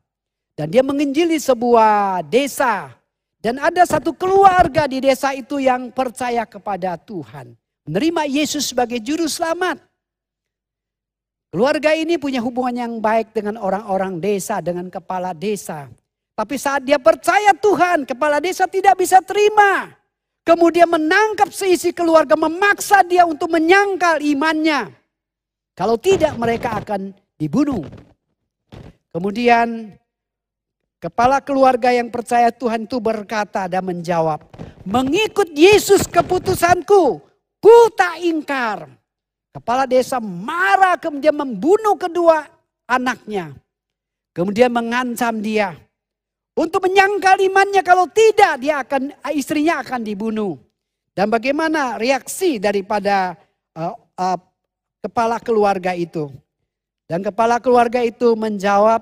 Dan 0.53 0.69
dia 0.69 0.85
menginjili 0.85 1.41
sebuah 1.41 2.21
desa 2.21 2.93
dan 3.41 3.57
ada 3.57 3.81
satu 3.81 4.13
keluarga 4.13 4.85
di 4.85 5.01
desa 5.01 5.33
itu 5.33 5.57
yang 5.57 5.89
percaya 5.89 6.45
kepada 6.45 6.93
Tuhan. 7.01 7.57
Menerima 7.89 8.29
Yesus 8.29 8.69
sebagai 8.69 9.01
juru 9.01 9.25
selamat. 9.25 9.81
Keluarga 11.49 11.97
ini 11.97 12.21
punya 12.21 12.45
hubungan 12.45 12.77
yang 12.77 12.93
baik 13.01 13.33
dengan 13.33 13.57
orang-orang 13.57 14.21
desa, 14.21 14.61
dengan 14.61 14.85
kepala 14.93 15.33
desa. 15.33 15.89
Tapi 16.39 16.55
saat 16.55 16.87
dia 16.87 16.95
percaya 16.95 17.51
Tuhan, 17.51 18.07
kepala 18.07 18.39
desa 18.39 18.63
tidak 18.63 18.95
bisa 18.95 19.19
terima. 19.19 19.91
Kemudian 20.47 20.87
menangkap 20.87 21.51
seisi 21.51 21.91
keluarga, 21.91 22.39
memaksa 22.39 23.03
dia 23.03 23.27
untuk 23.27 23.51
menyangkal 23.51 24.23
imannya. 24.23 24.87
Kalau 25.75 25.99
tidak 25.99 26.39
mereka 26.39 26.79
akan 26.79 27.11
dibunuh. 27.35 27.83
Kemudian 29.11 29.99
Kepala 30.99 31.39
keluarga 31.39 31.95
yang 31.95 32.11
percaya 32.11 32.51
Tuhan 32.51 32.83
itu 32.83 32.99
berkata 32.99 33.71
dan 33.71 33.87
menjawab, 33.87 34.43
mengikut 34.83 35.47
Yesus 35.55 36.03
keputusanku, 36.03 37.23
ku 37.63 37.77
tak 37.95 38.19
ingkar. 38.19 38.83
Kepala 39.55 39.87
desa 39.87 40.19
marah 40.19 40.99
kemudian 40.99 41.31
membunuh 41.31 41.95
kedua 41.95 42.51
anaknya. 42.83 43.55
Kemudian 44.35 44.75
mengancam 44.75 45.39
dia 45.39 45.71
untuk 46.57 46.89
menyangkal 46.89 47.37
imannya 47.39 47.81
kalau 47.85 48.07
tidak 48.09 48.61
dia 48.61 48.81
akan 48.81 49.13
istrinya 49.33 49.81
akan 49.81 50.01
dibunuh. 50.01 50.57
Dan 51.13 51.27
bagaimana 51.27 51.99
reaksi 51.99 52.61
daripada 52.61 53.35
uh, 53.75 53.95
uh, 54.15 54.39
kepala 55.03 55.41
keluarga 55.43 55.91
itu? 55.91 56.31
Dan 57.09 57.25
kepala 57.25 57.57
keluarga 57.57 58.05
itu 58.05 58.37
menjawab, 58.37 59.01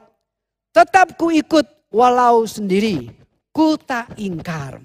tetap 0.71 1.19
ku 1.19 1.27
ikut 1.27 1.67
walau 1.91 2.47
sendiri, 2.47 3.11
ku 3.51 3.75
tak 3.75 4.15
ingkar. 4.15 4.79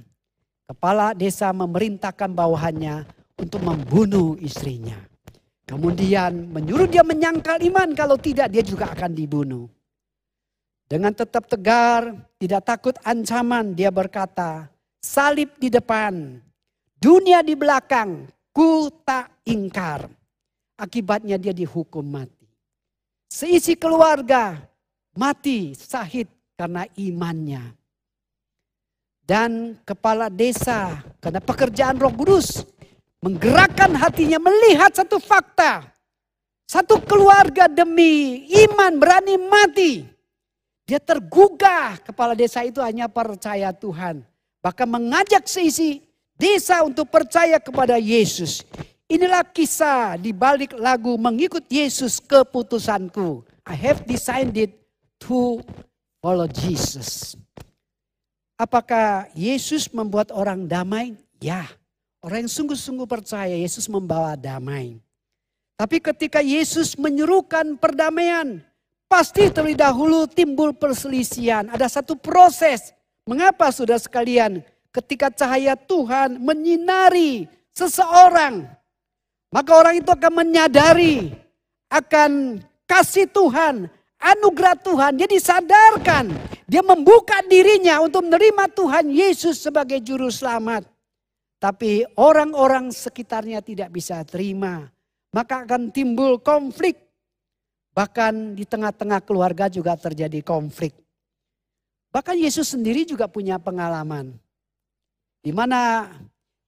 Kepala 0.67 1.15
desa 1.15 1.55
memerintahkan 1.55 2.35
bawahannya 2.35 3.07
untuk 3.39 3.63
membunuh 3.63 4.35
istrinya. 4.43 4.99
Kemudian 5.63 6.53
menyuruh 6.53 6.91
dia 6.91 7.07
menyangkal 7.07 7.63
iman 7.63 7.95
kalau 7.95 8.19
tidak 8.19 8.51
dia 8.51 8.61
juga 8.61 8.91
akan 8.91 9.15
dibunuh. 9.15 9.71
Dengan 10.93 11.17
tetap 11.17 11.49
tegar, 11.49 12.13
tidak 12.37 12.69
takut 12.69 12.93
ancaman, 13.01 13.73
dia 13.73 13.89
berkata, 13.89 14.69
salib 15.01 15.49
di 15.57 15.73
depan, 15.73 16.37
dunia 17.01 17.41
di 17.41 17.57
belakang, 17.57 18.29
ku 18.53 18.93
tak 19.01 19.33
ingkar. 19.49 20.05
Akibatnya 20.77 21.41
dia 21.41 21.57
dihukum 21.57 22.05
mati. 22.05 22.45
Seisi 23.25 23.73
keluarga 23.73 24.61
mati 25.17 25.73
sahid 25.73 26.29
karena 26.61 26.85
imannya. 27.01 27.73
Dan 29.25 29.81
kepala 29.89 30.29
desa 30.29 31.01
karena 31.25 31.41
pekerjaan 31.41 31.97
roh 31.97 32.13
kudus. 32.13 32.69
menggerakkan 33.23 33.95
hatinya 33.97 34.37
melihat 34.43 34.93
satu 34.93 35.23
fakta. 35.23 35.89
Satu 36.67 36.99
keluarga 37.01 37.71
demi 37.71 38.45
iman 38.67 38.99
berani 38.99 39.39
mati. 39.39 40.13
Dia 40.93 41.01
tergugah 41.01 42.05
kepala 42.05 42.37
desa 42.37 42.61
itu 42.69 42.77
hanya 42.85 43.09
percaya 43.09 43.73
Tuhan. 43.73 44.21
Bahkan 44.61 44.85
mengajak 44.85 45.49
seisi 45.49 46.05
desa 46.37 46.85
untuk 46.85 47.09
percaya 47.09 47.57
kepada 47.57 47.97
Yesus. 47.97 48.61
Inilah 49.09 49.41
kisah 49.41 50.21
di 50.21 50.37
balik 50.37 50.77
lagu 50.77 51.17
mengikut 51.17 51.65
Yesus 51.73 52.21
keputusanku. 52.21 53.41
I 53.65 53.73
have 53.73 54.05
decided 54.05 54.77
to 55.17 55.65
follow 56.21 56.45
Jesus. 56.45 57.41
Apakah 58.61 59.33
Yesus 59.33 59.89
membuat 59.97 60.29
orang 60.29 60.69
damai? 60.69 61.17
Ya. 61.41 61.73
Orang 62.21 62.45
yang 62.45 62.53
sungguh-sungguh 62.53 63.09
percaya 63.09 63.57
Yesus 63.57 63.89
membawa 63.89 64.37
damai. 64.37 65.01
Tapi 65.73 66.05
ketika 66.05 66.45
Yesus 66.45 67.01
menyerukan 67.01 67.81
perdamaian, 67.81 68.61
pasti 69.13 69.53
terlebih 69.53 69.77
dahulu 69.77 70.25
timbul 70.25 70.73
perselisihan. 70.73 71.69
Ada 71.69 72.01
satu 72.01 72.17
proses. 72.17 72.97
Mengapa 73.29 73.69
sudah 73.69 74.01
sekalian 74.01 74.65
ketika 74.89 75.29
cahaya 75.29 75.77
Tuhan 75.77 76.41
menyinari 76.41 77.45
seseorang, 77.77 78.65
maka 79.53 79.71
orang 79.77 80.01
itu 80.01 80.09
akan 80.09 80.33
menyadari 80.43 81.31
akan 81.93 82.59
kasih 82.89 83.29
Tuhan, 83.29 83.87
anugerah 84.17 84.75
Tuhan. 84.81 85.21
Dia 85.21 85.29
disadarkan, 85.29 86.35
dia 86.67 86.83
membuka 86.83 87.45
dirinya 87.47 88.03
untuk 88.03 88.27
menerima 88.27 88.65
Tuhan 88.75 89.07
Yesus 89.13 89.61
sebagai 89.61 90.03
juru 90.03 90.33
selamat. 90.33 90.89
Tapi 91.63 92.03
orang-orang 92.19 92.91
sekitarnya 92.91 93.63
tidak 93.63 93.95
bisa 93.95 94.19
terima 94.27 94.91
maka 95.33 95.65
akan 95.65 95.91
timbul 95.91 96.39
konflik. 96.45 97.02
Bahkan 97.93 98.57
di 98.57 98.65
tengah-tengah 98.65 99.21
keluarga 99.21 99.69
juga 99.69 99.93
terjadi 99.97 100.41
konflik. 100.41 100.97
Bahkan 102.13 102.37
Yesus 102.41 102.73
sendiri 102.73 103.05
juga 103.05 103.29
punya 103.29 103.61
pengalaman. 103.61 104.37
Di 105.45 105.53
mana 105.53 106.09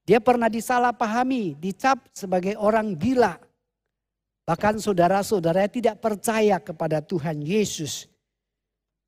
dia 0.05 0.21
pernah 0.21 0.53
disalahpahami, 0.53 1.57
dicap 1.57 2.05
sebagai 2.13 2.57
orang 2.61 2.93
gila. 2.93 3.41
Bahkan 4.45 4.77
saudara-saudara 4.77 5.65
tidak 5.73 6.05
percaya 6.05 6.61
kepada 6.61 7.01
Tuhan 7.01 7.41
Yesus. 7.41 8.05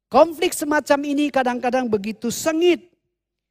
Konflik 0.09 0.57
semacam 0.57 0.99
ini 1.05 1.29
kadang-kadang 1.29 1.85
begitu 1.85 2.33
sengit. 2.33 2.89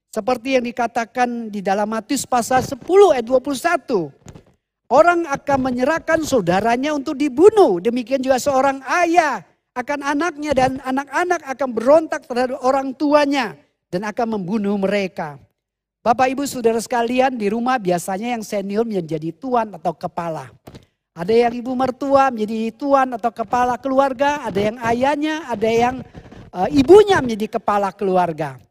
Seperti 0.10 0.58
yang 0.58 0.66
dikatakan 0.66 1.54
di 1.54 1.60
dalam 1.60 1.86
Matius 1.86 2.26
pasal 2.26 2.66
10 2.66 2.80
ayat 3.14 3.26
21. 3.28 4.10
Orang 4.86 5.26
akan 5.26 5.60
menyerahkan 5.72 6.22
saudaranya 6.22 6.94
untuk 6.94 7.18
dibunuh. 7.18 7.82
Demikian 7.82 8.22
juga 8.22 8.38
seorang 8.38 8.86
ayah 9.02 9.42
akan 9.74 10.00
anaknya 10.06 10.52
dan 10.54 10.72
anak-anak 10.86 11.42
akan 11.42 11.70
berontak 11.74 12.22
terhadap 12.30 12.62
orang 12.62 12.94
tuanya 12.94 13.58
dan 13.90 14.06
akan 14.06 14.38
membunuh 14.38 14.78
mereka. 14.78 15.42
Bapak 16.06 16.30
ibu 16.30 16.46
saudara 16.46 16.78
sekalian 16.78 17.34
di 17.34 17.50
rumah 17.50 17.82
biasanya 17.82 18.38
yang 18.38 18.46
senior 18.46 18.86
menjadi 18.86 19.34
tuan 19.34 19.74
atau 19.74 19.90
kepala. 19.90 20.54
Ada 21.18 21.50
yang 21.50 21.54
ibu 21.58 21.74
mertua 21.74 22.30
menjadi 22.30 22.70
tuan 22.78 23.10
atau 23.18 23.34
kepala 23.34 23.82
keluarga, 23.82 24.46
ada 24.46 24.60
yang 24.62 24.78
ayahnya, 24.86 25.50
ada 25.50 25.66
yang 25.66 25.96
uh, 26.54 26.70
ibunya 26.70 27.18
menjadi 27.26 27.58
kepala 27.58 27.90
keluarga. 27.90 28.62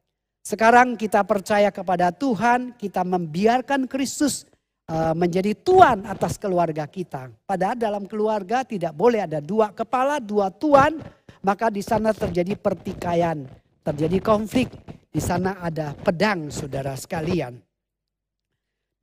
Sekarang 0.47 0.95
kita 0.95 1.27
percaya 1.27 1.75
kepada 1.75 2.15
Tuhan, 2.15 2.77
kita 2.79 3.03
membiarkan 3.03 3.91
Kristus 3.91 4.47
menjadi 4.91 5.57
tuan 5.57 6.05
atas 6.05 6.37
keluarga 6.37 6.85
kita. 6.85 7.33
Padahal 7.49 7.77
dalam 7.77 8.05
keluarga 8.05 8.63
tidak 8.63 8.93
boleh 8.93 9.25
ada 9.25 9.41
dua 9.41 9.73
kepala, 9.73 10.21
dua 10.21 10.53
tuan, 10.53 11.01
maka 11.41 11.73
di 11.73 11.81
sana 11.81 12.13
terjadi 12.13 12.53
pertikaian, 12.57 13.49
terjadi 13.81 14.19
konflik. 14.21 14.69
Di 15.15 15.23
sana 15.23 15.63
ada 15.63 15.95
pedang 15.95 16.51
saudara 16.51 16.99
sekalian. 16.99 17.55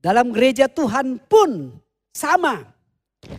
Dalam 0.01 0.33
gereja 0.33 0.67
Tuhan 0.67 1.21
pun 1.23 1.71
sama. 2.11 2.61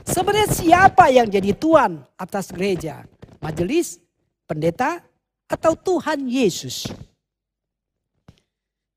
Sebenarnya 0.06 0.48
siapa 0.48 1.10
yang 1.10 1.26
jadi 1.26 1.52
tuan 1.52 2.00
atas 2.14 2.54
gereja? 2.54 3.02
Majelis, 3.42 3.98
pendeta, 4.46 5.02
atau 5.50 5.74
Tuhan 5.74 6.30
Yesus? 6.30 6.88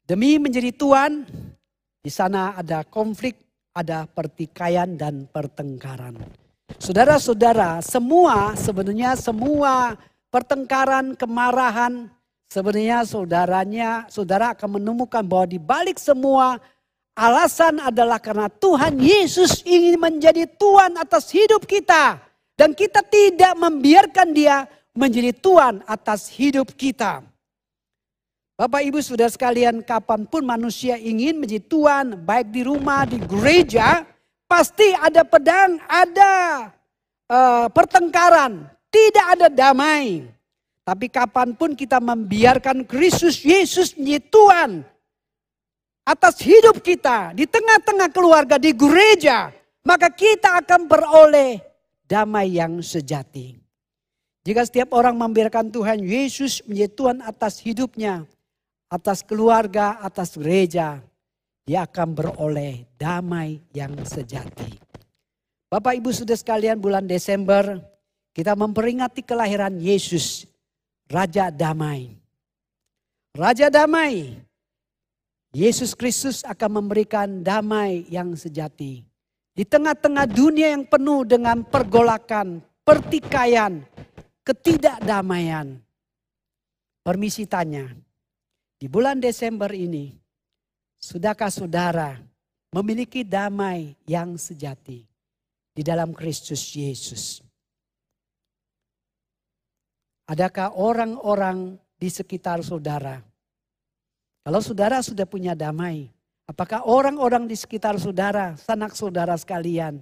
Demi 0.06 0.38
menjadi 0.38 0.70
tuan, 0.70 1.26
di 2.06 2.14
sana 2.14 2.54
ada 2.54 2.86
konflik, 2.86 3.34
ada 3.74 4.06
pertikaian 4.06 4.94
dan 4.94 5.26
pertengkaran. 5.26 6.22
Saudara-saudara, 6.78 7.82
semua 7.82 8.54
sebenarnya 8.54 9.18
semua 9.18 9.98
pertengkaran, 10.30 11.18
kemarahan, 11.18 12.06
sebenarnya 12.46 13.10
saudaranya, 13.10 14.06
saudara 14.06 14.54
akan 14.54 14.78
menemukan 14.78 15.26
bahwa 15.26 15.50
di 15.50 15.58
balik 15.58 15.98
semua 15.98 16.62
alasan 17.18 17.82
adalah 17.82 18.22
karena 18.22 18.54
Tuhan 18.54 19.02
Yesus 19.02 19.66
ingin 19.66 19.98
menjadi 19.98 20.46
Tuhan 20.46 21.02
atas 21.02 21.34
hidup 21.34 21.66
kita. 21.66 22.22
Dan 22.54 22.78
kita 22.78 23.02
tidak 23.02 23.58
membiarkan 23.58 24.30
dia 24.32 24.70
menjadi 24.94 25.34
Tuhan 25.36 25.82
atas 25.90 26.30
hidup 26.32 26.72
kita. 26.78 27.26
Bapak 28.56 28.88
ibu 28.88 29.04
sudah 29.04 29.28
sekalian 29.28 29.84
kapan 29.84 30.24
pun 30.24 30.40
manusia 30.48 30.96
ingin 30.96 31.36
menjadi 31.36 31.68
tuan 31.68 32.16
baik 32.16 32.56
di 32.56 32.64
rumah, 32.64 33.04
di 33.04 33.20
gereja. 33.20 34.08
Pasti 34.48 34.96
ada 34.96 35.28
pedang, 35.28 35.76
ada 35.92 36.34
uh, 37.28 37.68
pertengkaran. 37.68 38.64
Tidak 38.88 39.26
ada 39.36 39.48
damai. 39.52 40.24
Tapi 40.88 41.12
kapan 41.12 41.52
pun 41.52 41.76
kita 41.76 42.00
membiarkan 42.00 42.88
Kristus 42.88 43.44
Yesus 43.44 43.92
menjadi 43.92 44.24
Tuhan. 44.32 44.72
Atas 46.08 46.40
hidup 46.40 46.80
kita, 46.80 47.36
di 47.36 47.44
tengah-tengah 47.44 48.08
keluarga, 48.08 48.56
di 48.56 48.72
gereja. 48.72 49.52
Maka 49.84 50.08
kita 50.08 50.64
akan 50.64 50.88
beroleh 50.88 51.60
damai 52.08 52.56
yang 52.56 52.80
sejati. 52.80 53.60
Jika 54.48 54.64
setiap 54.64 54.96
orang 54.96 55.18
membiarkan 55.18 55.74
Tuhan 55.74 56.00
Yesus 56.06 56.64
menjadi 56.70 56.94
Tuhan 56.94 57.18
atas 57.26 57.58
hidupnya, 57.60 58.30
atas 58.90 59.26
keluarga, 59.26 59.98
atas 60.02 60.38
gereja, 60.38 61.02
dia 61.66 61.86
akan 61.86 62.10
beroleh 62.14 62.86
damai 62.96 63.62
yang 63.74 63.94
sejati. 64.06 64.78
Bapak 65.66 65.98
Ibu 65.98 66.14
sudah 66.14 66.38
sekalian 66.38 66.78
bulan 66.78 67.10
Desember 67.10 67.82
kita 68.36 68.52
memperingati 68.54 69.24
kelahiran 69.24 69.80
Yesus, 69.80 70.44
Raja 71.08 71.50
Damai. 71.50 72.14
Raja 73.32 73.72
Damai, 73.72 74.36
Yesus 75.56 75.96
Kristus 75.96 76.44
akan 76.44 76.84
memberikan 76.84 77.40
damai 77.40 78.04
yang 78.12 78.36
sejati. 78.36 79.08
Di 79.56 79.64
tengah-tengah 79.64 80.28
dunia 80.28 80.76
yang 80.76 80.84
penuh 80.84 81.24
dengan 81.24 81.64
pergolakan, 81.64 82.60
pertikaian, 82.84 83.80
ketidakdamaian. 84.44 85.80
Permisi 87.08 87.48
tanya, 87.48 87.88
di 88.86 88.94
bulan 88.94 89.18
Desember 89.18 89.74
ini, 89.74 90.14
sudahkah 91.02 91.50
saudara 91.50 92.22
memiliki 92.70 93.26
damai 93.26 93.98
yang 94.06 94.38
sejati 94.38 95.02
di 95.74 95.82
dalam 95.82 96.14
Kristus 96.14 96.62
Yesus? 96.70 97.42
Adakah 100.30 100.78
orang-orang 100.78 101.82
di 101.98 102.14
sekitar 102.14 102.62
saudara? 102.62 103.26
Kalau 104.46 104.62
saudara 104.62 105.02
sudah 105.02 105.26
punya 105.26 105.58
damai, 105.58 106.14
apakah 106.46 106.86
orang-orang 106.86 107.50
di 107.50 107.58
sekitar 107.58 107.98
saudara, 107.98 108.54
sanak 108.54 108.94
saudara 108.94 109.34
sekalian, 109.34 109.98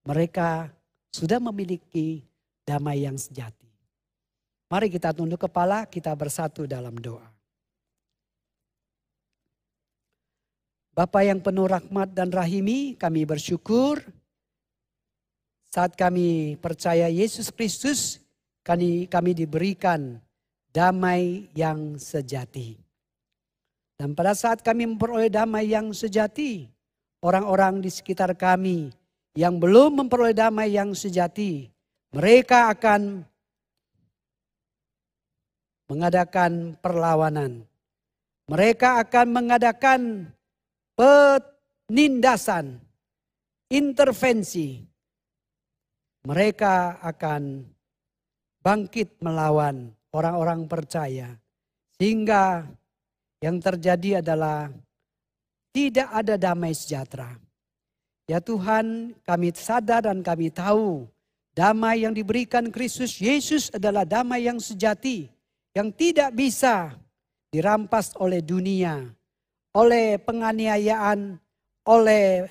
mereka 0.00 0.72
sudah 1.12 1.36
memiliki 1.44 2.24
damai 2.64 3.04
yang 3.04 3.20
sejati? 3.20 3.68
Mari 4.72 4.88
kita 4.88 5.12
tunduk 5.12 5.44
kepala, 5.44 5.84
kita 5.84 6.08
bersatu 6.16 6.64
dalam 6.64 6.96
doa. 6.96 7.33
Bapa 10.94 11.26
yang 11.26 11.42
penuh 11.42 11.66
rahmat 11.66 12.14
dan 12.14 12.30
rahimi, 12.30 12.94
kami 12.94 13.26
bersyukur 13.26 13.98
saat 15.66 15.98
kami 15.98 16.54
percaya 16.62 17.10
Yesus 17.10 17.50
Kristus, 17.50 18.22
kami, 18.62 19.10
kami 19.10 19.34
diberikan 19.34 20.22
damai 20.70 21.50
yang 21.50 21.98
sejati. 21.98 22.78
Dan 23.98 24.14
pada 24.14 24.38
saat 24.38 24.62
kami 24.62 24.86
memperoleh 24.86 25.26
damai 25.26 25.74
yang 25.74 25.90
sejati, 25.90 26.70
orang-orang 27.26 27.82
di 27.82 27.90
sekitar 27.90 28.38
kami 28.38 28.94
yang 29.34 29.58
belum 29.58 30.06
memperoleh 30.06 30.30
damai 30.30 30.78
yang 30.78 30.94
sejati, 30.94 31.74
mereka 32.14 32.70
akan 32.70 33.26
mengadakan 35.90 36.78
perlawanan. 36.78 37.66
Mereka 38.46 39.02
akan 39.02 39.26
mengadakan 39.34 40.30
penindasan. 40.96 42.80
intervensi, 43.74 44.86
mereka 46.22 47.00
akan 47.02 47.66
bangkit 48.62 49.18
melawan 49.18 49.90
orang-orang 50.14 50.70
percaya. 50.70 51.34
Sehingga 51.98 52.62
yang 53.42 53.58
terjadi 53.58 54.22
adalah 54.22 54.70
tidak 55.74 56.08
ada 56.14 56.38
damai 56.38 56.70
sejahtera. 56.70 57.34
Ya 58.30 58.38
Tuhan, 58.40 59.18
kami 59.26 59.52
sadar 59.52 60.06
dan 60.08 60.24
kami 60.24 60.48
tahu 60.48 61.04
damai 61.52 62.08
yang 62.08 62.16
diberikan 62.16 62.72
Kristus 62.72 63.20
Yesus 63.20 63.68
adalah 63.74 64.08
damai 64.08 64.48
yang 64.48 64.56
sejati, 64.56 65.28
yang 65.76 65.92
tidak 65.92 66.32
bisa 66.32 66.96
dirampas 67.52 68.16
oleh 68.16 68.40
dunia, 68.40 69.12
oleh 69.74 70.16
penganiayaan, 70.22 71.36
oleh 71.84 72.46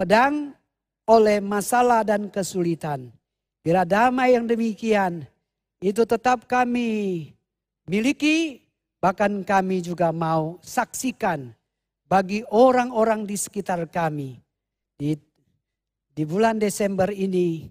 pedang, 0.00 0.56
oleh 1.04 1.38
masalah 1.44 2.02
dan 2.02 2.32
kesulitan. 2.32 3.12
Bila 3.60 3.84
damai 3.84 4.32
yang 4.32 4.48
demikian 4.48 5.28
itu 5.78 6.02
tetap 6.08 6.48
kami 6.48 7.30
miliki, 7.84 8.64
bahkan 8.98 9.44
kami 9.44 9.84
juga 9.84 10.08
mau 10.10 10.56
saksikan 10.64 11.52
bagi 12.08 12.40
orang-orang 12.48 13.28
di 13.28 13.36
sekitar 13.36 13.84
kami 13.92 14.40
di, 14.96 15.14
di 16.16 16.22
bulan 16.24 16.56
Desember 16.56 17.12
ini 17.12 17.68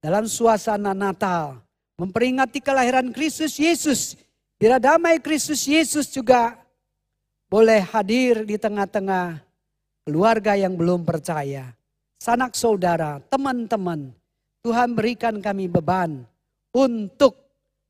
dalam 0.00 0.24
suasana 0.24 0.96
Natal 0.96 1.60
memperingati 2.00 2.60
kelahiran 2.64 3.12
Kristus 3.12 3.60
Yesus. 3.60 4.16
Bila 4.56 4.80
damai 4.80 5.20
Kristus 5.20 5.68
Yesus 5.68 6.08
juga 6.08 6.56
boleh 7.56 7.80
hadir 7.88 8.44
di 8.44 8.60
tengah-tengah 8.60 9.40
keluarga 10.04 10.52
yang 10.60 10.76
belum 10.76 11.08
percaya. 11.08 11.72
Sanak 12.20 12.52
saudara, 12.52 13.16
teman-teman, 13.32 14.12
Tuhan 14.60 14.92
berikan 14.92 15.40
kami 15.40 15.64
beban 15.64 16.28
untuk 16.68 17.32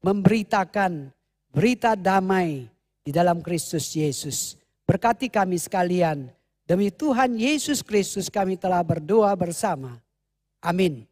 memberitakan 0.06 1.10
berita 1.50 1.98
damai 1.98 2.70
di 3.02 3.10
dalam 3.10 3.42
Kristus 3.42 3.90
Yesus. 3.90 4.54
Berkati 4.86 5.26
kami 5.26 5.58
sekalian 5.58 6.30
Demi 6.66 6.94
Tuhan 6.94 7.34
Yesus 7.34 7.82
Kristus 7.82 8.26
kami 8.26 8.54
telah 8.54 8.82
berdoa 8.86 9.34
bersama. 9.34 9.98
Amin. 10.62 11.06